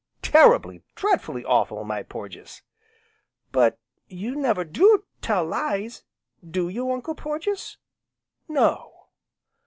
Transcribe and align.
"Terribly 0.23 0.81
dreadfully 0.95 1.45
awful, 1.45 1.83
my 1.83 2.01
Porges." 2.01 2.63
"But 3.51 3.77
you 4.07 4.35
never 4.35 4.63
do 4.63 5.03
tell 5.21 5.45
lies, 5.45 6.05
do 6.43 6.69
you, 6.69 6.91
Uncle 6.91 7.13
Porges?" 7.13 7.77
"No!" 8.47 9.03